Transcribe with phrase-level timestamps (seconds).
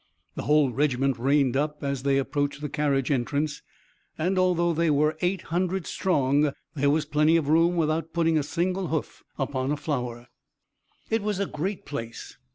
[0.33, 3.61] The whole regiment reined up as they approached the carriage entrance,
[4.17, 8.41] and, although they were eight hundred strong, there was plenty of room without putting a
[8.41, 10.29] single hoof upon a flower.
[11.11, 12.35] It was a great place.